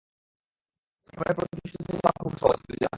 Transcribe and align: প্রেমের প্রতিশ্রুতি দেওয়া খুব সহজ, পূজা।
প্রেমের 1.07 1.33
প্রতিশ্রুতি 1.37 1.91
দেওয়া 1.91 2.11
খুব 2.19 2.33
সহজ, 2.37 2.59
পূজা। 2.67 2.89